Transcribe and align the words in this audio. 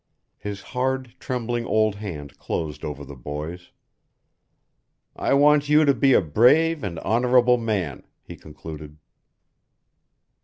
His 0.39 0.63
hard, 0.73 1.13
trembling 1.19 1.63
old 1.63 1.97
hand 1.97 2.39
closed 2.39 2.83
over 2.83 3.05
the 3.05 3.15
boy's. 3.15 3.69
"I 5.15 5.35
want 5.35 5.69
you 5.69 5.85
to 5.85 5.93
be 5.93 6.13
a 6.13 6.21
brave 6.21 6.83
and 6.83 6.97
honourable 7.01 7.57
man," 7.59 8.07
he 8.23 8.35
concluded. 8.35 8.97